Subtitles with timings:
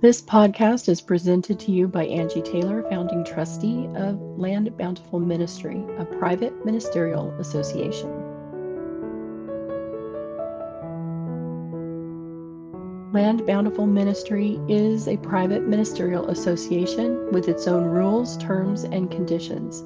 [0.00, 5.84] This podcast is presented to you by Angie Taylor, founding trustee of Land Bountiful Ministry,
[5.98, 8.08] a private ministerial association.
[13.12, 19.82] Land Bountiful Ministry is a private ministerial association with its own rules, terms, and conditions.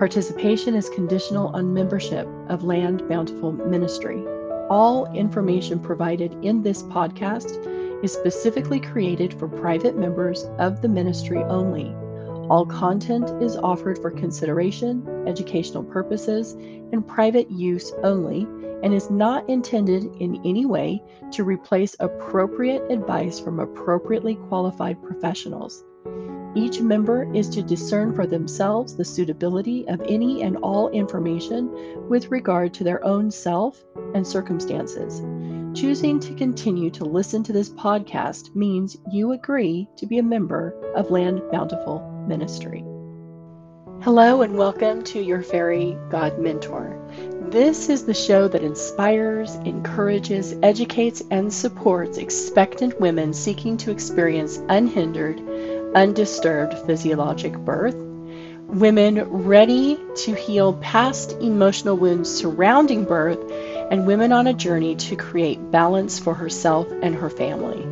[0.00, 4.20] Participation is conditional on membership of Land Bountiful Ministry.
[4.68, 11.42] All information provided in this podcast is specifically created for private members of the ministry
[11.44, 11.94] only.
[12.48, 18.46] All content is offered for consideration, educational purposes, and private use only,
[18.82, 25.84] and is not intended in any way to replace appropriate advice from appropriately qualified professionals.
[26.54, 31.70] Each member is to discern for themselves the suitability of any and all information
[32.08, 35.20] with regard to their own self and circumstances.
[35.80, 40.74] Choosing to continue to listen to this podcast means you agree to be a member
[40.96, 42.80] of Land Bountiful Ministry.
[44.02, 46.98] Hello, and welcome to your Fairy God Mentor.
[47.52, 54.60] This is the show that inspires, encourages, educates, and supports expectant women seeking to experience
[54.68, 55.40] unhindered,
[55.94, 57.94] undisturbed physiologic birth,
[58.66, 63.38] women ready to heal past emotional wounds surrounding birth
[63.90, 67.86] and women on a journey to create balance for herself and her family.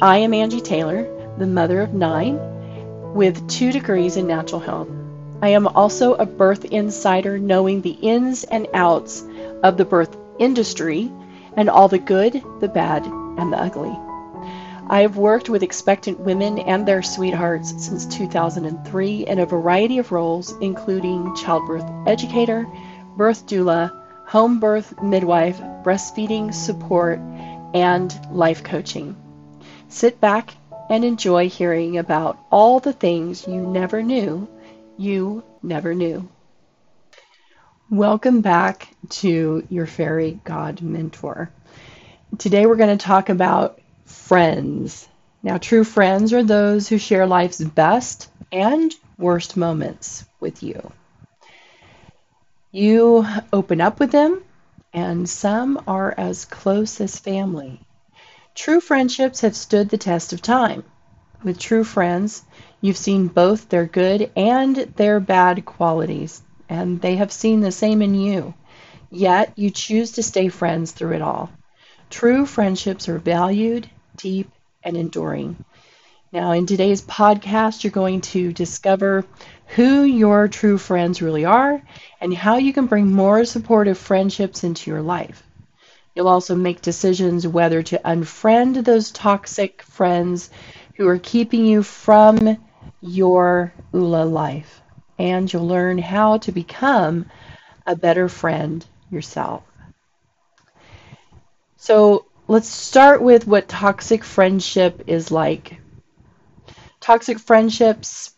[0.00, 1.06] I am Angie Taylor,
[1.38, 2.38] the mother of nine,
[3.14, 4.88] with two degrees in natural health.
[5.40, 9.24] I am also a birth insider, knowing the ins and outs
[9.62, 11.10] of the birth industry
[11.56, 13.96] and all the good, the bad, and the ugly.
[14.90, 20.12] I have worked with expectant women and their sweethearts since 2003 in a variety of
[20.12, 22.66] roles, including childbirth educator,
[23.16, 23.92] birth doula,
[24.28, 27.18] home birth midwife, breastfeeding support,
[27.72, 29.16] and life coaching.
[29.88, 30.54] Sit back
[30.90, 34.46] and enjoy hearing about all the things you never knew
[34.98, 36.28] you never knew.
[37.88, 41.50] Welcome back to your fairy god mentor.
[42.36, 45.08] Today we're going to talk about friends.
[45.42, 50.92] Now, true friends are those who share life's best and worst moments with you.
[52.70, 54.42] You open up with them,
[54.92, 57.80] and some are as close as family.
[58.54, 60.84] True friendships have stood the test of time.
[61.42, 62.42] With true friends,
[62.82, 68.02] you've seen both their good and their bad qualities, and they have seen the same
[68.02, 68.52] in you.
[69.10, 71.50] Yet you choose to stay friends through it all.
[72.10, 74.50] True friendships are valued, deep,
[74.82, 75.64] and enduring.
[76.30, 79.24] Now, in today's podcast, you're going to discover
[79.68, 81.82] who your true friends really are,
[82.20, 85.42] and how you can bring more supportive friendships into your life.
[86.14, 90.50] You'll also make decisions whether to unfriend those toxic friends
[90.96, 92.58] who are keeping you from
[93.00, 94.80] your ULA life.
[95.18, 97.26] And you'll learn how to become
[97.86, 99.62] a better friend yourself.
[101.76, 105.78] So let's start with what toxic friendship is like.
[107.00, 108.32] Toxic friendships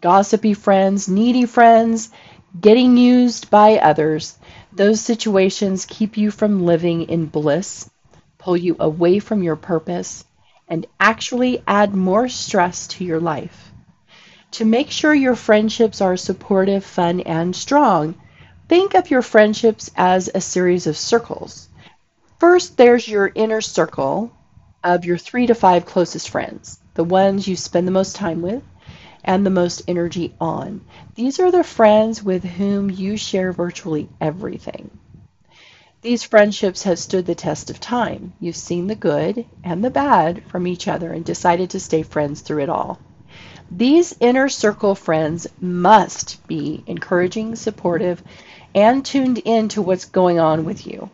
[0.00, 2.10] gossipy friends, needy friends,
[2.60, 4.36] getting used by others,
[4.72, 7.88] those situations keep you from living in bliss,
[8.36, 10.24] pull you away from your purpose,
[10.68, 13.72] and actually add more stress to your life.
[14.52, 18.14] To make sure your friendships are supportive, fun, and strong,
[18.68, 21.68] think of your friendships as a series of circles.
[22.38, 24.32] First, there's your inner circle
[24.84, 28.62] of your three to five closest friends, the ones you spend the most time with
[29.24, 30.80] and the most energy on.
[31.14, 34.90] These are the friends with whom you share virtually everything.
[36.00, 38.32] These friendships have stood the test of time.
[38.38, 42.40] You've seen the good and the bad from each other and decided to stay friends
[42.40, 43.00] through it all.
[43.70, 48.22] These inner circle friends must be encouraging, supportive,
[48.74, 51.10] and tuned in to what's going on with you.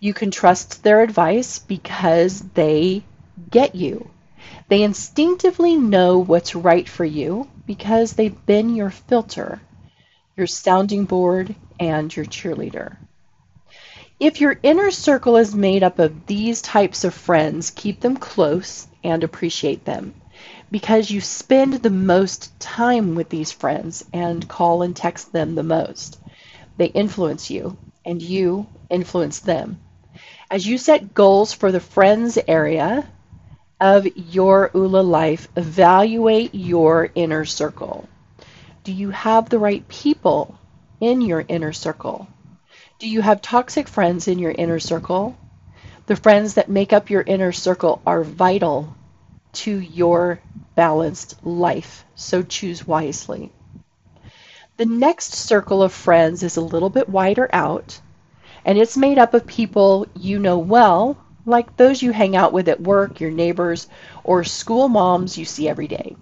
[0.00, 3.04] You can trust their advice because they
[3.50, 4.10] get you.
[4.70, 9.60] They instinctively know what's right for you because they've been your filter,
[10.36, 12.96] your sounding board, and your cheerleader.
[14.20, 18.86] If your inner circle is made up of these types of friends, keep them close
[19.02, 20.14] and appreciate them
[20.70, 25.64] because you spend the most time with these friends and call and text them the
[25.64, 26.20] most.
[26.76, 29.80] They influence you, and you influence them.
[30.48, 33.08] As you set goals for the friends area,
[33.80, 38.08] of your ULA life, evaluate your inner circle.
[38.84, 40.58] Do you have the right people
[41.00, 42.28] in your inner circle?
[42.98, 45.36] Do you have toxic friends in your inner circle?
[46.06, 48.94] The friends that make up your inner circle are vital
[49.52, 50.40] to your
[50.74, 52.04] balanced life.
[52.14, 53.50] So choose wisely.
[54.76, 58.00] The next circle of friends is a little bit wider out,
[58.64, 61.16] and it's made up of people you know well,
[61.50, 63.88] like those you hang out with at work, your neighbors,
[64.24, 66.16] or school moms you see every day.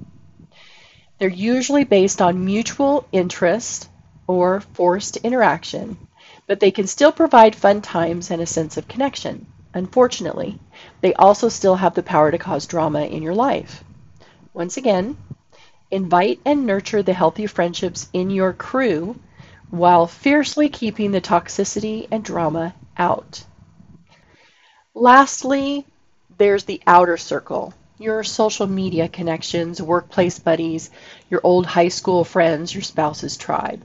[1.19, 3.89] They're usually based on mutual interest
[4.27, 5.97] or forced interaction,
[6.47, 9.47] but they can still provide fun times and a sense of connection.
[9.75, 10.59] Unfortunately,
[11.01, 13.85] they also still have the power to cause drama in your life.
[14.55, 15.17] Once again,
[15.91, 19.17] invite and nurture the healthy friendships in your crew
[19.71, 23.45] while fiercely keeping the toxicity and drama out.
[25.01, 25.87] Lastly,
[26.39, 30.91] there's the outer circle your social media connections, workplace buddies,
[31.31, 33.85] your old high school friends, your spouse's tribe.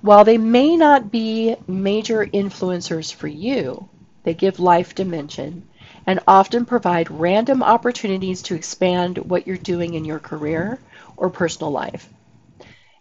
[0.00, 3.88] While they may not be major influencers for you,
[4.22, 5.66] they give life dimension
[6.06, 10.78] and often provide random opportunities to expand what you're doing in your career
[11.16, 12.08] or personal life.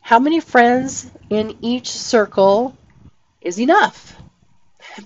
[0.02, 2.76] How many friends in each circle
[3.42, 4.16] is enough?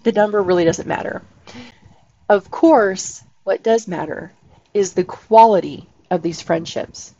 [0.03, 1.21] The number really doesn't matter.
[2.29, 4.33] Of course, what does matter
[4.73, 7.15] is the quality of these friendships.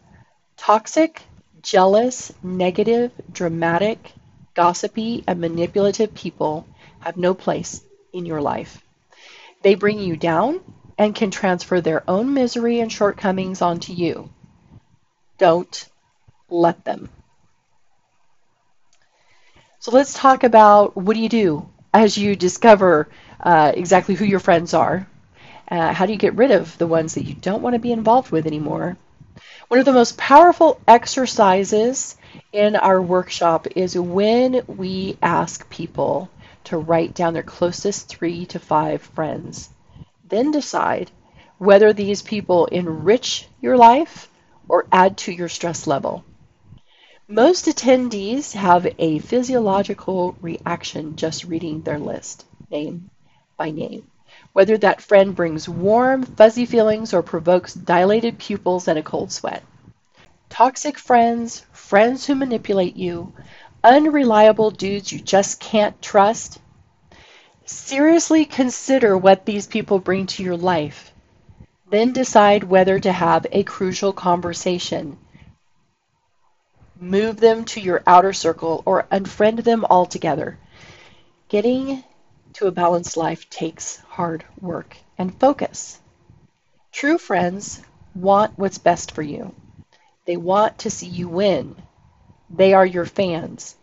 [0.57, 1.23] Toxic,
[1.61, 4.13] jealous, negative, dramatic,
[4.53, 6.67] gossipy, and manipulative people
[6.99, 7.81] have no place
[8.11, 8.83] in your life.
[9.61, 10.59] They bring you down
[10.97, 14.29] and can transfer their own misery and shortcomings onto you.
[15.37, 15.87] Don't
[16.49, 17.09] let them.
[19.79, 23.07] So let's talk about what do you do as you discover
[23.39, 25.07] uh, exactly who your friends are.
[25.69, 27.91] Uh, how do you get rid of the ones that you don't want to be
[27.91, 28.97] involved with anymore?
[29.67, 32.15] One of the most powerful exercises
[32.53, 36.29] in our workshop is when we ask people
[36.65, 39.69] to write down their closest three to five friends.
[40.27, 41.11] Then decide
[41.57, 44.29] whether these people enrich your life
[44.69, 46.23] or add to your stress level.
[47.27, 53.09] Most attendees have a physiological reaction just reading their list, name
[53.57, 54.07] by name.
[54.53, 59.63] Whether that friend brings warm, fuzzy feelings or provokes dilated pupils and a cold sweat.
[60.49, 63.33] Toxic friends, friends who manipulate you,
[63.83, 66.59] unreliable dudes you just can't trust.
[67.65, 71.11] Seriously consider what these people bring to your life.
[71.89, 75.17] Then decide whether to have a crucial conversation.
[76.99, 80.57] Move them to your outer circle or unfriend them altogether.
[81.49, 82.03] Getting
[82.57, 85.99] to a balanced life takes hard work and focus.
[86.91, 87.83] True friends
[88.15, 89.53] want what's best for you.
[90.25, 91.75] They want to see you win.
[92.49, 93.75] They are your fans,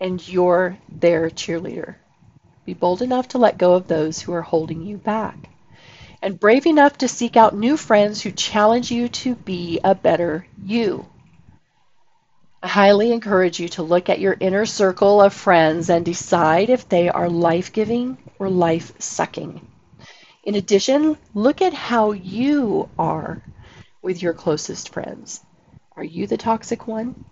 [0.00, 1.94] and you're their cheerleader.
[2.66, 5.36] Be bold enough to let go of those who are holding you back,
[6.20, 10.46] and brave enough to seek out new friends who challenge you to be a better
[10.64, 11.06] you.
[12.64, 16.88] I highly encourage you to look at your inner circle of friends and decide if
[16.88, 19.66] they are life giving or life sucking.
[20.44, 23.42] In addition, look at how you are
[24.00, 25.40] with your closest friends?
[25.96, 27.24] Are you the toxic one?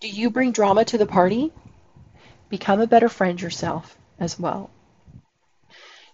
[0.00, 1.50] Do you bring drama to the party?
[2.50, 4.68] Become a better friend yourself as well.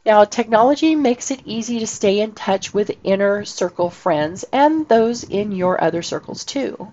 [0.05, 5.25] Now, technology makes it easy to stay in touch with inner circle friends and those
[5.25, 6.93] in your other circles too.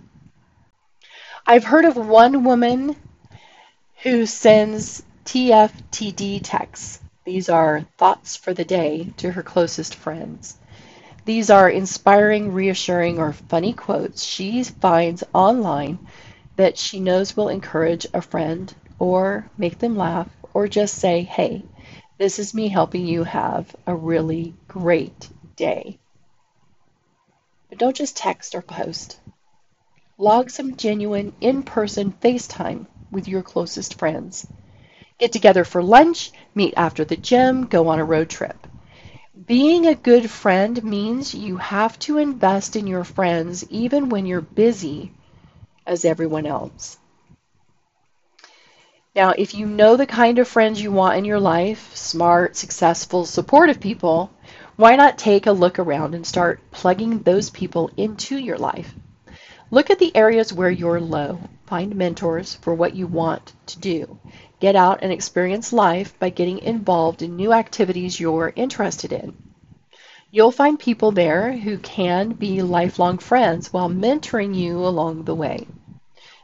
[1.46, 2.96] I've heard of one woman
[4.02, 7.02] who sends TFTD texts.
[7.26, 10.58] These are thoughts for the day to her closest friends.
[11.26, 16.08] These are inspiring, reassuring, or funny quotes she finds online
[16.56, 21.62] that she knows will encourage a friend or make them laugh or just say, hey,
[22.18, 26.00] this is me helping you have a really great day.
[27.68, 29.20] But don't just text or post.
[30.18, 34.46] Log some genuine in person FaceTime with your closest friends.
[35.18, 38.68] Get together for lunch, meet after the gym, go on a road trip.
[39.46, 44.42] Being a good friend means you have to invest in your friends even when you're
[44.42, 45.12] busy
[45.88, 46.98] as everyone else.
[49.16, 53.26] Now, if you know the kind of friends you want in your life smart, successful,
[53.26, 54.30] supportive people
[54.76, 58.94] why not take a look around and start plugging those people into your life?
[59.74, 61.40] Look at the areas where you're low.
[61.66, 64.20] Find mentors for what you want to do.
[64.60, 69.36] Get out and experience life by getting involved in new activities you're interested in.
[70.30, 75.66] You'll find people there who can be lifelong friends while mentoring you along the way.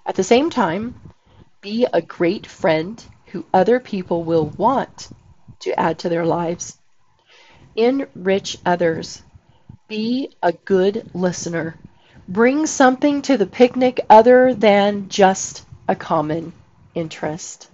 [0.08, 1.00] At the same time,
[1.62, 5.10] be a great friend who other people will want
[5.60, 6.80] to add to their lives.
[7.76, 9.22] Enrich others.
[9.88, 11.76] Be a good listener.
[12.30, 16.54] Bring something to the picnic other than just a common
[16.94, 17.68] interest.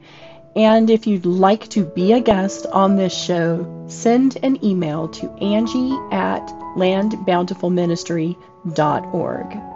[0.55, 5.29] And if you'd like to be a guest on this show, send an email to
[5.41, 9.68] Angie at landbountifulministry.org.